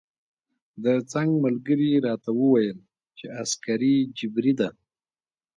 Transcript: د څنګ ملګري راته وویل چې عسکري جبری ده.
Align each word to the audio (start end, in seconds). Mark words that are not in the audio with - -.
د 0.83 0.85
څنګ 1.11 1.29
ملګري 1.45 1.89
راته 2.07 2.29
وویل 2.39 2.79
چې 3.17 3.25
عسکري 3.41 3.95
جبری 4.17 4.53
ده. 4.59 4.69